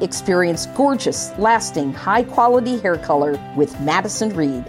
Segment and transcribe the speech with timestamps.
[0.00, 4.64] Experience gorgeous, lasting, high quality hair color with Madison Reed.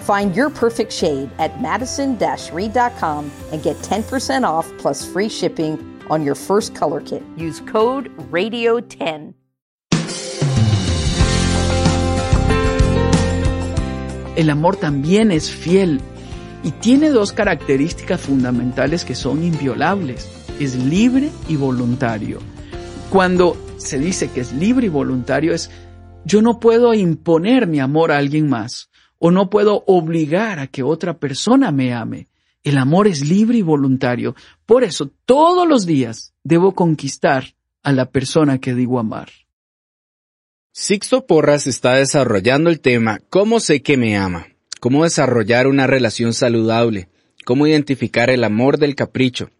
[0.00, 2.16] Find your perfect shade at madison
[2.52, 5.76] reed.com and get 10% off plus free shipping
[6.08, 7.24] on your first color kit.
[7.36, 9.34] Use code RADIO10.
[14.36, 16.00] El amor también es fiel
[16.62, 20.28] y tiene dos características fundamentales que son inviolables.
[20.60, 22.38] Es libre y voluntario.
[23.10, 25.70] Cuando se dice que es libre y voluntario es
[26.24, 30.82] yo no puedo imponer mi amor a alguien más o no puedo obligar a que
[30.82, 32.28] otra persona me ame.
[32.62, 34.34] El amor es libre y voluntario.
[34.66, 39.30] Por eso todos los días debo conquistar a la persona que digo amar.
[40.72, 44.48] Sixto Porras está desarrollando el tema ¿Cómo sé que me ama?
[44.80, 47.08] ¿Cómo desarrollar una relación saludable?
[47.44, 49.50] ¿Cómo identificar el amor del capricho?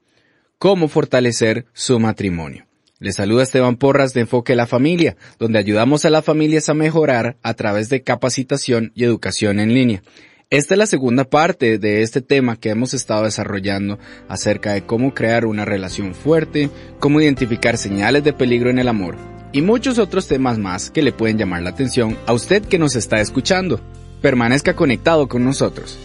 [0.59, 2.66] ¿Cómo fortalecer su matrimonio?
[2.99, 6.75] Le saluda Esteban Porras de Enfoque a la Familia, donde ayudamos a las familias a
[6.75, 10.03] mejorar a través de capacitación y educación en línea.
[10.49, 15.13] Esta es la segunda parte de este tema que hemos estado desarrollando acerca de cómo
[15.13, 19.17] crear una relación fuerte, cómo identificar señales de peligro en el amor
[19.53, 22.97] y muchos otros temas más que le pueden llamar la atención a usted que nos
[22.97, 23.79] está escuchando.
[24.23, 25.99] Permanezca conectado con nosotros.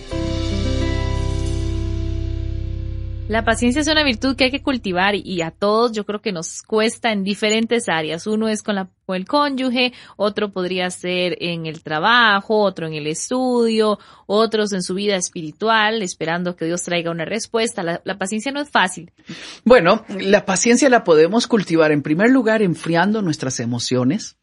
[3.31, 6.33] La paciencia es una virtud que hay que cultivar y a todos yo creo que
[6.33, 8.27] nos cuesta en diferentes áreas.
[8.27, 13.07] Uno es con, la, el cónyuge, otro podría ser en el trabajo, otro en el
[13.07, 17.83] estudio, otros en su vida espiritual, esperando que Dios traiga una respuesta.
[17.83, 19.13] La, la paciencia no es fácil.
[19.63, 24.35] Bueno, la paciencia la podemos cultivar en primer lugar enfriando nuestras emociones,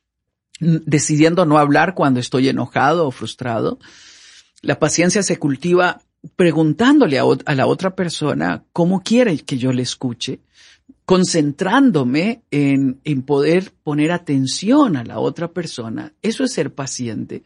[0.60, 3.78] decidiendo no hablar cuando estoy enojado o frustrado.
[4.62, 6.00] La paciencia se cultiva
[6.36, 10.40] preguntándole a, la otra persona cómo quiere que yo le escuche,
[11.04, 16.12] concentrándome en, poder poner atención a la otra persona.
[16.22, 17.44] Eso es ser paciente.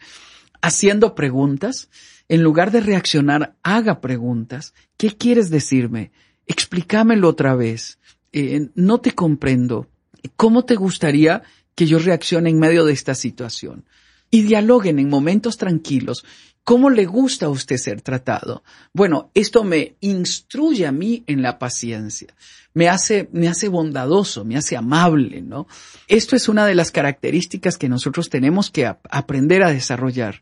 [0.60, 1.88] Haciendo preguntas,
[2.28, 4.74] en lugar de reaccionar, haga preguntas.
[4.96, 6.12] ¿Qué quieres decirme?
[6.46, 7.98] Explícamelo otra vez.
[8.32, 9.88] Eh, no te comprendo.
[10.36, 11.42] ¿Cómo te gustaría
[11.74, 13.84] que yo reaccione en medio de esta situación?
[14.30, 16.24] Y dialoguen en momentos tranquilos.
[16.64, 18.62] ¿Cómo le gusta a usted ser tratado?
[18.92, 22.34] Bueno, esto me instruye a mí en la paciencia.
[22.72, 25.66] Me hace, me hace bondadoso, me hace amable, ¿no?
[26.06, 30.40] Esto es una de las características que nosotros tenemos que aprender a desarrollar.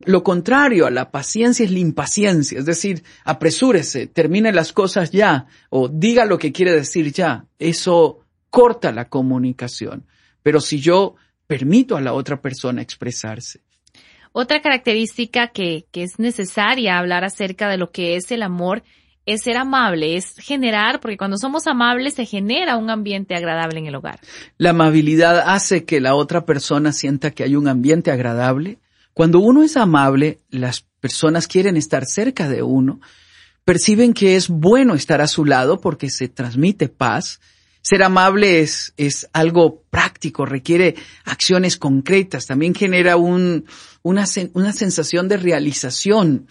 [0.00, 5.46] Lo contrario a la paciencia es la impaciencia, es decir, apresúrese, termine las cosas ya,
[5.68, 7.46] o diga lo que quiere decir ya.
[7.58, 10.06] Eso corta la comunicación.
[10.42, 11.14] Pero si yo
[11.46, 13.60] permito a la otra persona expresarse,
[14.32, 18.82] otra característica que, que es necesaria hablar acerca de lo que es el amor
[19.26, 23.86] es ser amable, es generar, porque cuando somos amables se genera un ambiente agradable en
[23.86, 24.18] el hogar.
[24.58, 28.78] La amabilidad hace que la otra persona sienta que hay un ambiente agradable.
[29.12, 33.00] Cuando uno es amable, las personas quieren estar cerca de uno,
[33.64, 37.40] perciben que es bueno estar a su lado porque se transmite paz,
[37.82, 43.64] ser amable es, es algo práctico, requiere acciones concretas, también genera un,
[44.02, 44.24] una,
[44.54, 46.46] una sensación de realización.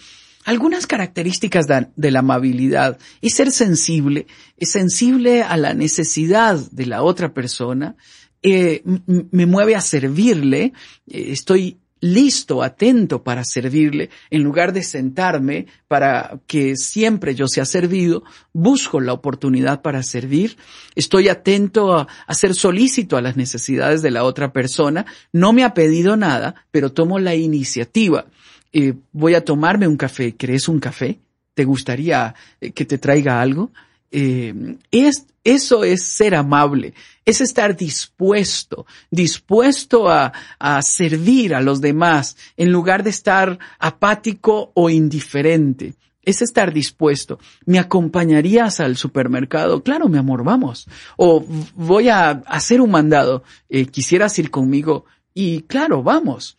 [0.46, 4.26] Algunas características de, la amabilidad es ser sensible,
[4.58, 7.96] es sensible a la necesidad de la otra persona,
[8.42, 10.74] eh, me mueve a servirle,
[11.08, 17.66] eh, estoy listo, atento para servirle, en lugar de sentarme para que siempre yo sea
[17.66, 18.24] servido,
[18.54, 20.58] busco la oportunidad para servir,
[20.96, 25.74] estoy atento a, ser solícito a las necesidades de la otra persona, no me ha
[25.74, 28.26] pedido nada, pero tomo la iniciativa.
[28.72, 31.20] Eh, voy a tomarme un café, ¿querés un café?
[31.54, 33.72] ¿Te gustaría eh, que te traiga algo?
[34.12, 36.94] Eh, es, eso es ser amable,
[37.26, 44.72] es estar dispuesto, dispuesto a, a, servir a los demás en lugar de estar apático
[44.74, 45.94] o indiferente.
[46.22, 47.40] Es estar dispuesto.
[47.66, 49.82] ¿Me acompañarías al supermercado?
[49.82, 50.88] Claro, mi amor, vamos.
[51.18, 51.44] O
[51.76, 53.44] voy a hacer un mandado.
[53.70, 55.06] Eh, ¿Quisieras ir conmigo?
[55.34, 56.58] Y claro, vamos.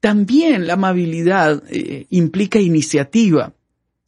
[0.00, 3.52] También la amabilidad eh, implica iniciativa.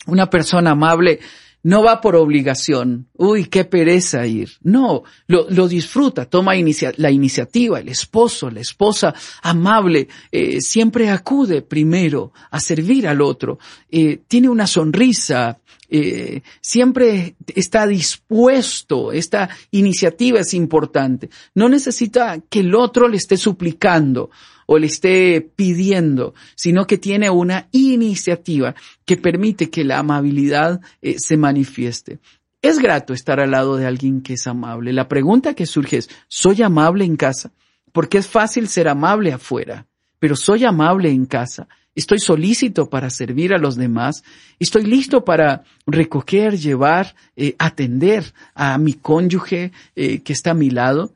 [0.06, 1.20] Una persona amable
[1.62, 3.08] no va por obligación.
[3.14, 4.50] Uy, qué pereza ir.
[4.62, 6.52] No, lo, disfruta, toma
[6.96, 7.80] la iniciativa.
[7.80, 13.58] El esposo, la esposa amable, eh, siempre acude primero a servir al otro.
[13.90, 19.12] Eh, tiene una sonrisa, eh, siempre está dispuesto.
[19.12, 21.30] Esta iniciativa es importante.
[21.54, 24.30] No necesita que el otro le esté suplicando
[24.72, 28.74] o le esté pidiendo, sino que tiene una iniciativa
[29.04, 32.20] que permite que la amabilidad eh, se manifieste.
[32.62, 34.94] Es grato estar al lado de alguien que es amable.
[34.94, 37.52] La pregunta que surge es, ¿soy amable en casa?
[37.92, 39.86] Porque es fácil ser amable afuera,
[40.18, 41.68] pero ¿soy amable en casa?
[41.94, 44.24] Estoy solícito para servir a los demás.
[44.58, 50.70] Estoy listo para recoger, llevar, eh, atender a mi cónyuge eh, que está a mi
[50.70, 51.12] lado.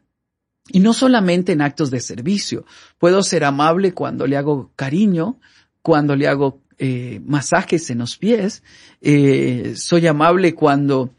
[0.68, 2.64] Y no solamente en actos de servicio.
[2.98, 5.38] Puedo ser amable cuando le hago cariño,
[5.82, 8.62] cuando le hago eh, masajes en los pies.
[9.00, 11.10] Eh, soy amable cuando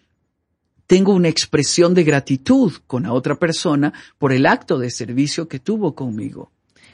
[0.85, 5.59] tengo una expresión de gratitud con la otra persona por el acto de servicio que
[5.59, 6.51] tuvo conmigo.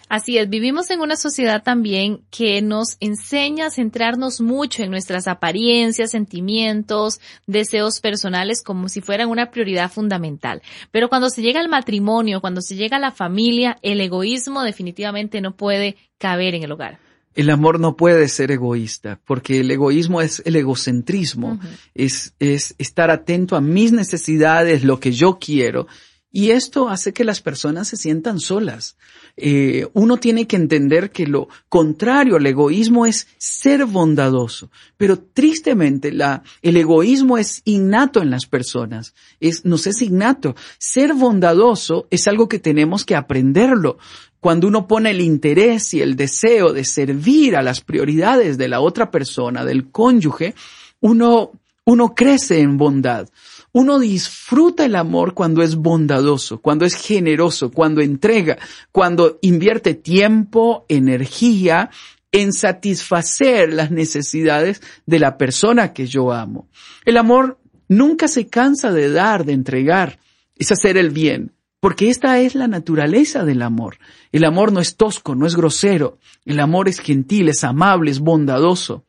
[0.09, 5.27] Así es, vivimos en una sociedad también que nos enseña a centrarnos mucho en nuestras
[5.27, 10.61] apariencias, sentimientos, deseos personales como si fueran una prioridad fundamental.
[10.91, 15.41] Pero cuando se llega al matrimonio, cuando se llega a la familia, el egoísmo definitivamente
[15.41, 16.99] no puede caber en el hogar.
[17.35, 21.59] El amor no puede ser egoísta, porque el egoísmo es el egocentrismo,
[21.95, 25.87] es, es estar atento a mis necesidades, lo que yo quiero,
[26.35, 28.97] y esto hace que las personas se sientan solas.
[29.35, 34.69] Eh, uno tiene que entender que lo contrario al egoísmo es ser bondadoso.
[34.97, 36.13] Pero tristemente
[36.62, 39.15] el egoísmo es innato en las personas.
[39.39, 40.56] Es, nos es innato.
[40.77, 43.97] Ser bondadoso es algo que tenemos que aprenderlo.
[44.39, 48.81] Cuando uno pone el interés y el deseo de servir a las prioridades de la
[48.81, 50.53] otra persona, del cónyuge,
[51.00, 51.51] uno,
[51.86, 53.29] uno crece en bondad.
[53.73, 58.59] Uno disfruta el amor cuando es bondadoso, cuando es generoso, cuando entrega,
[58.91, 61.89] cuando invierte tiempo, energía
[62.31, 66.67] en satisfacer las necesidades de la persona que yo amo.
[67.03, 70.19] El amor nunca se cansa de dar, de entregar,
[70.55, 73.97] es hacer el bien, porque esta es la naturaleza del amor.
[74.31, 78.19] El amor no es tosco, no es grosero, el amor es gentil, es amable, es
[78.19, 79.03] bondadoso.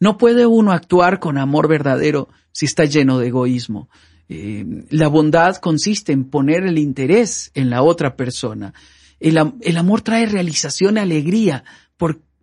[0.00, 2.28] No puede uno actuar con amor verdadero
[2.60, 3.88] si está lleno de egoísmo.
[4.28, 8.74] Eh, la bondad consiste en poner el interés en la otra persona.
[9.18, 9.38] El,
[9.78, 11.64] amor trae realización y alegría,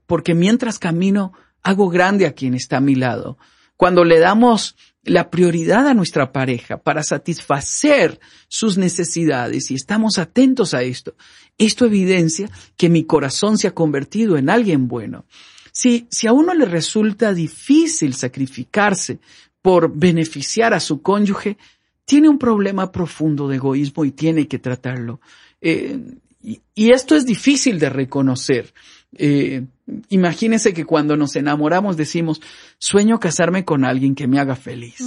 [0.08, 3.38] porque mientras camino hago grande a quien está a mi lado.
[3.76, 10.74] Cuando le damos la prioridad a nuestra pareja para satisfacer sus necesidades y estamos atentos
[10.74, 11.14] a esto,
[11.60, 15.26] esto evidencia que mi corazón se ha convertido en alguien bueno.
[15.72, 19.20] Si, si a uno le resulta difícil sacrificarse
[19.68, 21.58] por beneficiar a su cónyuge,
[22.06, 25.20] tiene un problema profundo de egoísmo y tiene que tratarlo.
[25.60, 26.00] Eh,
[26.42, 28.74] y, esto es difícil de reconocer.
[29.18, 29.66] Eh,
[30.08, 32.42] imagínense que cuando nos enamoramos decimos,
[32.78, 35.04] sueño casarme con alguien que me haga feliz,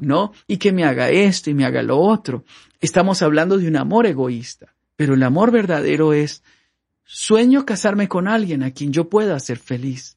[0.00, 0.32] ¿no?
[0.48, 2.42] Y que me haga esto y me haga lo otro.
[2.80, 6.42] Estamos hablando de un amor egoísta, pero el amor verdadero es,
[7.04, 10.16] Sueño casarme con alguien a quien yo pueda hacer feliz,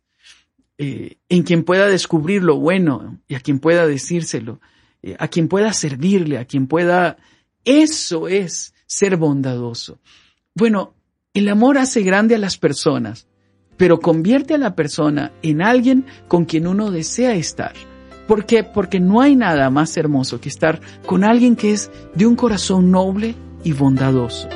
[0.77, 4.59] eh, en quien pueda descubrir lo bueno y a quien pueda decírselo,
[5.01, 7.17] eh, a quien pueda servirle, a quien pueda...
[7.65, 9.99] Eso es ser bondadoso.
[10.53, 10.95] Bueno,
[11.33, 13.27] el amor hace grande a las personas,
[13.77, 17.73] pero convierte a la persona en alguien con quien uno desea estar.
[18.27, 18.63] ¿Por qué?
[18.63, 22.91] Porque no hay nada más hermoso que estar con alguien que es de un corazón
[22.91, 24.47] noble y bondadoso.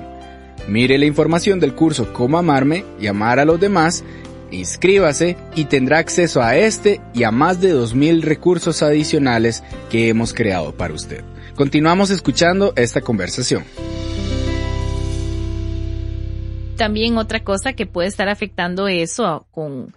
[0.67, 4.03] Mire la información del curso Cómo amarme y amar a los demás
[4.51, 10.33] Inscríbase y tendrá acceso a este y a más de 2.000 recursos adicionales que hemos
[10.33, 11.23] creado para usted.
[11.55, 13.63] Continuamos escuchando esta conversación.
[16.77, 19.93] también otra cosa que puede estar afectando eso con,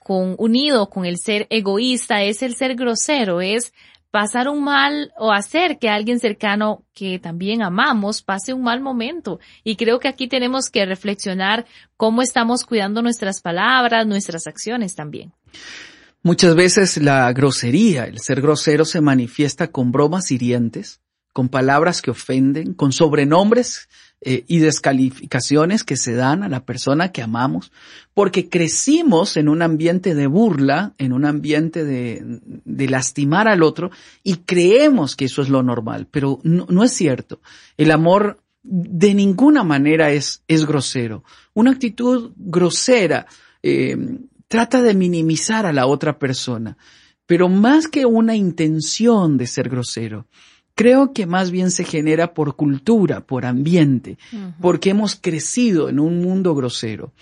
[0.00, 3.72] con unido con el ser egoísta es el ser grosero, es
[4.12, 9.40] pasar un mal o hacer que alguien cercano que también amamos pase un mal momento.
[9.64, 11.66] Y creo que aquí tenemos que reflexionar
[11.96, 15.32] cómo estamos cuidando nuestras palabras, nuestras acciones también.
[16.22, 21.00] Muchas veces la grosería, el ser grosero se manifiesta con bromas hirientes,
[21.32, 23.88] con palabras que ofenden, con sobrenombres
[24.24, 27.72] eh, y descalificaciones que se dan a la persona que amamos,
[28.14, 33.90] porque crecimos en un ambiente de burla, en un ambiente de, de lastimar al otro
[34.22, 37.40] y creemos que eso es lo normal, pero no, es cierto.
[37.76, 41.24] El amor de ninguna manera es, es grosero.
[41.52, 43.26] Una actitud grosera
[43.60, 43.96] eh,
[44.46, 46.76] trata de minimizar a la otra persona,
[47.26, 50.28] pero más que una intención de ser grosero,
[50.74, 54.18] creo que más bien se genera por cultura, por ambiente,
[54.60, 57.12] porque hemos crecido en un mundo grosero.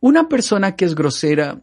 [0.00, 1.60] Una persona que es grosera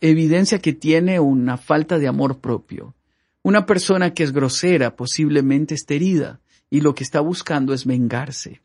[0.00, 2.94] evidencia que tiene una falta de amor propio.
[3.42, 6.40] Una persona que es grosera posiblemente está herida
[6.70, 8.62] y lo que está buscando es vengarse.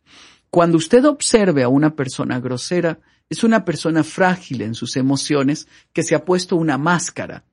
[0.50, 3.00] Cuando usted observe a una persona grosera,
[3.30, 7.44] es una persona frágil en sus emociones que se ha puesto una máscara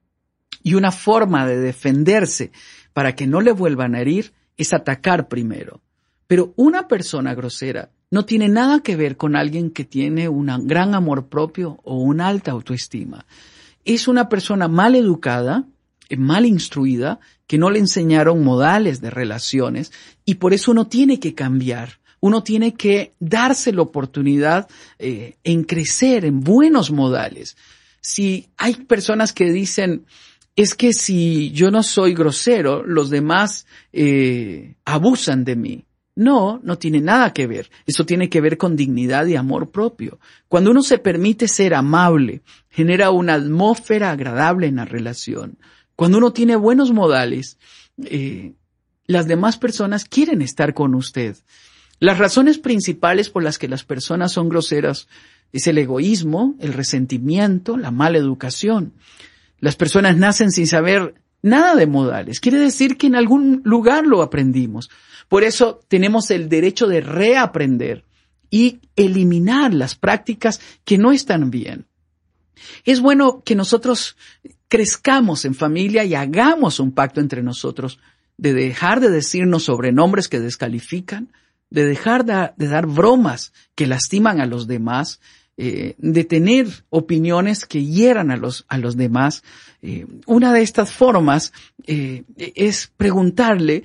[0.62, 2.52] y una forma de defenderse
[2.92, 5.80] para que no le vuelvan a herir es atacar primero.
[6.26, 10.94] Pero una persona grosera no tiene nada que ver con alguien que tiene un gran
[10.94, 13.25] amor propio o una alta autoestima.
[13.84, 15.64] Es una persona mal educada,
[16.08, 19.92] eh, mal instruida, que no le enseñaron modales de relaciones
[20.25, 22.00] y por eso uno tiene que cambiar.
[22.20, 24.68] Uno tiene que darse la oportunidad
[24.99, 27.56] eh, en crecer en buenos modales.
[28.00, 30.06] Si hay personas que dicen,
[30.54, 35.85] es que si yo no soy grosero, los demás eh, abusan de mí.
[36.14, 37.71] No, no tiene nada que ver.
[37.87, 40.18] Eso tiene que ver con dignidad y amor propio.
[40.49, 45.56] Cuando uno se permite ser amable, genera una atmósfera agradable en la relación.
[45.97, 47.56] Cuando uno tiene buenos modales,
[48.04, 48.52] eh,
[49.06, 51.37] las demás personas quieren estar con usted.
[51.99, 55.09] Las razones principales por las que las personas son groseras
[55.52, 58.92] es el egoísmo, el resentimiento, la mala educación.
[59.62, 62.40] Las personas nacen sin saber nada de modales.
[62.40, 64.90] Quiere decir que en algún lugar lo aprendimos.
[65.28, 68.04] Por eso tenemos el derecho de reaprender
[68.50, 71.87] y eliminar las prácticas que no están bien.
[72.85, 74.16] Es bueno que nosotros
[74.66, 78.00] crezcamos en familia y hagamos un pacto entre nosotros
[78.37, 81.33] de dejar de decirnos sobrenombres que descalifican,
[81.71, 85.21] de dejar de, dar bromas que lastiman a los demás,
[85.59, 89.44] eh, de tener opiniones que hieran a los, a los demás.
[89.82, 91.52] Eh, una de estas formas
[91.87, 93.82] eh, es preguntarle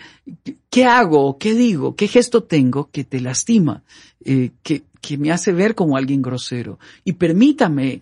[0.70, 3.84] qué hago, qué digo, qué gesto tengo que te lastima,
[4.24, 6.80] que, que me hace ver como alguien grosero.
[7.04, 8.02] Y permítame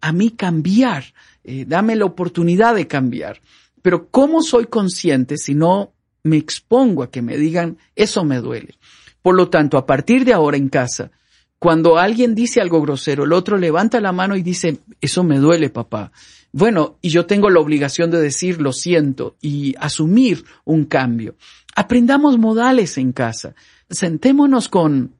[0.00, 1.04] a mí cambiar,
[1.44, 3.40] dame la oportunidad de cambiar.
[3.80, 5.92] Pero ¿cómo soy consciente si no
[6.22, 8.74] me expongo a que me digan eso me duele?
[9.22, 11.10] Por lo tanto, a partir de ahora en casa,
[11.58, 15.70] cuando alguien dice algo grosero, el otro levanta la mano y dice, eso me duele,
[15.70, 16.12] papá.
[16.52, 21.34] Bueno, y yo tengo la obligación de decir, lo siento, y asumir un cambio.
[21.74, 23.54] Aprendamos modales en casa.
[23.90, 25.14] Sentémonos con,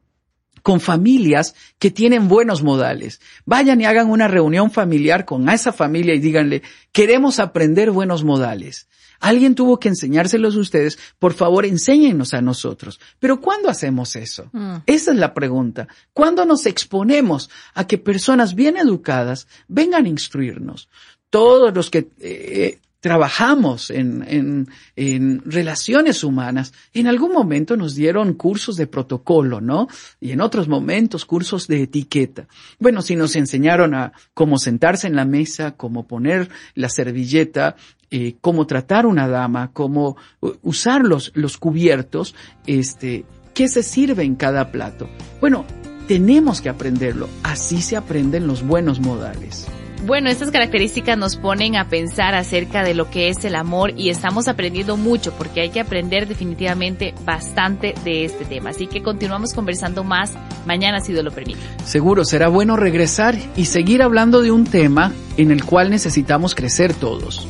[0.62, 3.20] con familias que tienen buenos modales.
[3.44, 8.88] Vayan y hagan una reunión familiar con esa familia y díganle, queremos aprender buenos modales.
[9.20, 10.98] Alguien tuvo que enseñárselos a ustedes.
[11.18, 13.00] Por favor, enséñenos a nosotros.
[13.18, 14.48] Pero ¿cuándo hacemos eso?
[14.52, 14.76] Mm.
[14.86, 15.88] Esa es la pregunta.
[16.12, 20.88] ¿Cuándo nos exponemos a que personas bien educadas vengan a instruirnos?
[21.30, 28.34] Todos los que eh, trabajamos en, en, en, relaciones humanas, en algún momento nos dieron
[28.34, 29.88] cursos de protocolo, ¿no?
[30.20, 32.48] Y en otros momentos cursos de etiqueta.
[32.78, 37.76] Bueno, si nos enseñaron a cómo sentarse en la mesa, cómo poner la servilleta,
[38.10, 40.16] eh, cómo tratar una dama, cómo
[40.62, 42.34] usar los, los cubiertos,
[42.66, 43.24] este,
[43.54, 45.08] qué se sirve en cada plato.
[45.40, 45.64] Bueno,
[46.06, 47.28] tenemos que aprenderlo.
[47.42, 49.68] Así se aprenden los buenos modales.
[50.06, 54.10] Bueno, estas características nos ponen a pensar acerca de lo que es el amor y
[54.10, 58.70] estamos aprendiendo mucho porque hay que aprender definitivamente bastante de este tema.
[58.70, 60.32] Así que continuamos conversando más
[60.66, 61.60] mañana si Dios lo permite.
[61.84, 66.94] Seguro, será bueno regresar y seguir hablando de un tema en el cual necesitamos crecer
[66.94, 67.48] todos.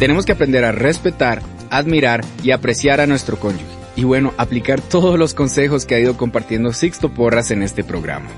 [0.00, 3.66] Tenemos que aprender a respetar, admirar y apreciar a nuestro cónyuge.
[3.96, 8.30] Y bueno, aplicar todos los consejos que ha ido compartiendo Sixto Porras en este programa.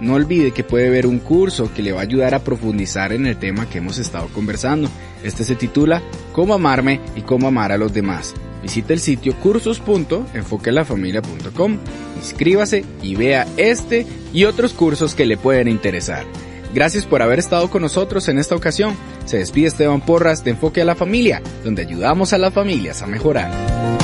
[0.00, 3.26] No olvide que puede ver un curso que le va a ayudar a profundizar en
[3.26, 4.90] el tema que hemos estado conversando.
[5.22, 6.02] Este se titula
[6.32, 8.34] Cómo amarme y cómo amar a los demás.
[8.60, 11.78] Visite el sitio cursos.enfoquelafamilia.com,
[12.16, 16.24] inscríbase y vea este y otros cursos que le pueden interesar.
[16.74, 18.96] Gracias por haber estado con nosotros en esta ocasión.
[19.26, 23.06] Se despide Esteban Porras de Enfoque a la Familia, donde ayudamos a las familias a
[23.06, 24.03] mejorar.